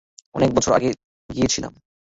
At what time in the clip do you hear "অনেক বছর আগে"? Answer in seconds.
0.35-0.89